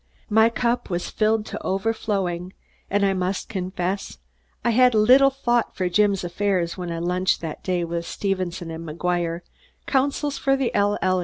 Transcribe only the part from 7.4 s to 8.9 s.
that day with Stevenson and